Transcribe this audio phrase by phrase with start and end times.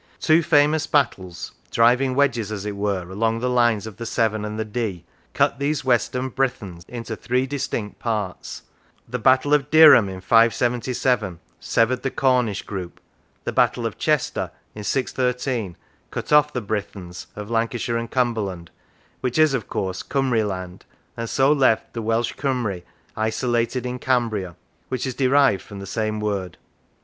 [0.19, 4.57] Two famous battles, driving wedges, as it were, along the lines of the Severn and
[4.57, 5.03] the Dee,
[5.35, 8.63] cut these western Brythons into three distinct parts:
[9.07, 12.99] the battle of Deorham in 577, severed the Cornish group;
[13.43, 15.77] the battle of Chester, in 613,
[16.09, 18.71] cut off the Brythons of Lancashire and Cumberland
[19.19, 20.83] (which is, of course, Cymri land),
[21.15, 22.83] and so left the Welsh Cymri
[23.15, 24.55] isolated in Cambria
[24.89, 26.57] (which is derived from the same word).